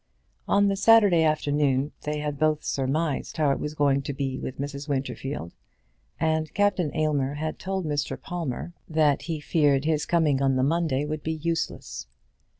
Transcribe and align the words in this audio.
On 0.47 0.67
the 0.67 0.75
Saturday 0.75 1.21
afternoon 1.21 1.91
they 2.05 2.17
had 2.21 2.39
both 2.39 2.63
surmised 2.63 3.37
how 3.37 3.51
it 3.51 3.59
was 3.59 3.75
going 3.75 4.01
to 4.01 4.13
be 4.13 4.39
with 4.39 4.57
Mrs. 4.57 4.89
Winterfield, 4.89 5.53
and 6.19 6.51
Captain 6.55 6.89
Aylmer 6.95 7.35
had 7.35 7.59
told 7.59 7.85
Mr. 7.85 8.19
Palmer 8.19 8.73
that 8.89 9.21
he 9.21 9.39
feared 9.39 9.85
his 9.85 10.07
coming 10.07 10.41
on 10.41 10.55
the 10.55 10.63
Monday 10.63 11.05
would 11.05 11.21
be 11.21 11.33
useless. 11.33 12.07